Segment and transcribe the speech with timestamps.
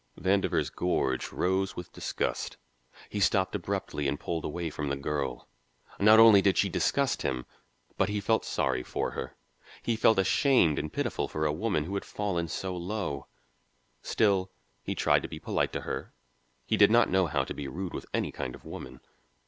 [0.19, 2.57] Vandover's gorge rose with disgust.
[3.07, 5.47] He stopped abruptly and pulled away from the girl.
[5.99, 7.45] Not only did she disgust him,
[7.99, 9.35] but he felt sorry for her;
[9.83, 13.27] he felt ashamed and pitiful for a woman who had fallen so low.
[14.01, 14.49] Still
[14.81, 16.15] he tried to be polite to her;
[16.65, 19.01] he did not know how to be rude with any kind of woman.